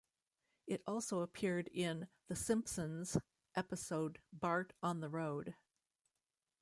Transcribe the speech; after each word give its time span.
It 0.65 0.81
also 0.87 1.19
appeared 1.19 1.67
in 1.67 2.07
"The 2.27 2.35
Simpsons" 2.35 3.17
episode 3.55 4.17
Bart 4.33 4.73
on 4.81 4.99
the 4.99 5.09
Road. 5.09 5.53